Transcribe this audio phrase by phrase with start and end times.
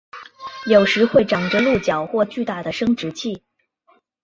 [0.65, 3.43] 有时会长着鹿角或巨大的生殖器。